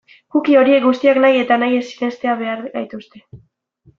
[0.35, 3.23] Cookie horiek guztiak nahi eta nahi ez irenstera behartzen gaituzte.